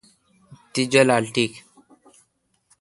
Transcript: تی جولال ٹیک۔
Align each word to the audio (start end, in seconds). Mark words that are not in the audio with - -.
تی 0.71 0.81
جولال 0.91 1.23
ٹیک۔ 1.33 1.53